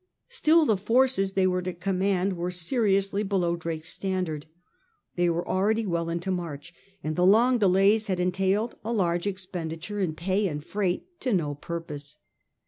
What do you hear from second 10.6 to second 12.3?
freight to no purpose.